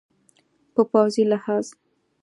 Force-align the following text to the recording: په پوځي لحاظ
په 0.73 0.81
پوځي 0.91 1.23
لحاظ 1.31 1.65